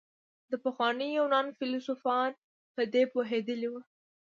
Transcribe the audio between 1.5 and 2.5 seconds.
فيلسوفان